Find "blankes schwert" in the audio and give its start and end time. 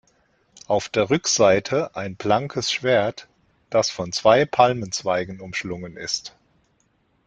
2.15-3.27